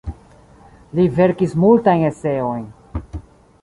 Li 0.99 1.05
verkis 1.19 1.55
multajn 1.67 2.09
eseojn. 2.11 2.69